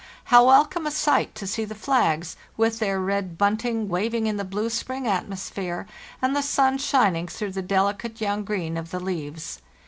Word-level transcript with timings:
How 0.23 0.47
welcome 0.47 0.87
a 0.87 0.89
sight 0.91 1.35
to 1.35 1.45
see 1.45 1.63
the 1.63 1.75
flags, 1.75 2.35
with 2.57 2.79
their 2.79 2.99
red 2.99 3.37
bunting, 3.37 3.87
waving 3.87 4.25
in 4.25 4.37
the 4.37 4.43
blue 4.43 4.71
spring 4.71 5.05
atmosphere, 5.05 5.85
and 6.23 6.35
the 6.35 6.41
sun 6.41 6.79
shining 6.79 7.27
through 7.27 7.51
the 7.51 7.61
delicate 7.61 8.19
young 8.19 8.43
green 8.43 8.77
of 8.77 8.89
the 8.89 8.99
leaves. 8.99 9.61